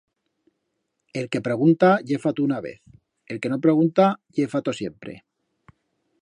El 1.19 1.27
que 1.35 1.41
pregunta 1.47 1.91
ye 2.11 2.19
fato 2.23 2.45
una 2.47 2.57
vez, 2.67 2.81
el 3.35 3.43
que 3.45 3.53
no 3.53 3.61
pregunta 3.67 4.09
ye 4.39 4.49
fato 4.55 4.75
siempre. 4.81 5.15